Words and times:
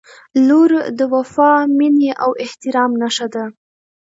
•لور 0.47 0.71
د 0.97 0.99
وفا، 1.13 1.51
مینې 1.77 2.11
او 2.23 2.29
احترام 2.43 2.91
نښه 3.01 3.27
ده. 3.33 3.43